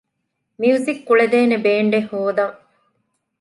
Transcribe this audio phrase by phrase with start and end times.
[0.59, 2.55] މިއުޒިކް ކުޅޭދޭނެ ބޭންޑެއް ހޯދަން